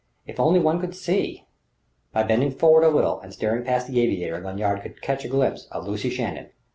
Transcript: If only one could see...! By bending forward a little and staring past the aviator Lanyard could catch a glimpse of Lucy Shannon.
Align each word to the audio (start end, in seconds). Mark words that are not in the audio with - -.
If 0.25 0.39
only 0.39 0.59
one 0.59 0.81
could 0.81 0.95
see...! 0.95 1.45
By 2.11 2.23
bending 2.23 2.49
forward 2.49 2.83
a 2.83 2.89
little 2.89 3.19
and 3.19 3.31
staring 3.31 3.63
past 3.65 3.85
the 3.85 4.01
aviator 4.01 4.39
Lanyard 4.41 4.81
could 4.81 4.99
catch 4.99 5.23
a 5.25 5.27
glimpse 5.27 5.67
of 5.69 5.87
Lucy 5.87 6.09
Shannon. 6.09 6.47